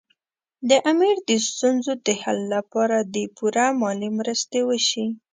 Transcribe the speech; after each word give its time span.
د 0.69 0.71
امیر 0.91 1.15
د 1.29 1.29
ستونزو 1.47 1.91
د 2.05 2.07
حل 2.21 2.39
لپاره 2.55 2.97
دې 3.13 3.25
پوره 3.35 3.65
مالي 3.81 4.09
مرستې 4.19 4.59
وشي. 4.69 5.05